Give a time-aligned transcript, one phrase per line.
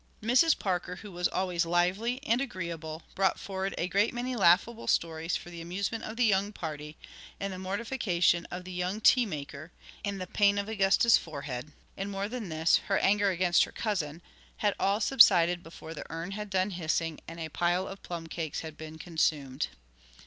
[0.23, 0.57] Mrs.
[0.57, 5.51] Parker, who was always lively and agreeable, brought forward a great many laughable stories for
[5.51, 6.97] the amusement of the young party;
[7.39, 9.71] and the mortification of the young tea maker,
[10.03, 14.23] and the pain of Augusta's forehead, and, more than this, her anger against her cousin,
[14.57, 18.61] had all subsided before the urn had done hissing and a pile of plum cakes
[18.61, 19.67] had been consumed.